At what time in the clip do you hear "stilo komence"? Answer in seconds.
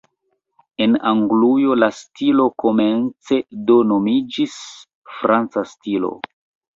1.97-3.37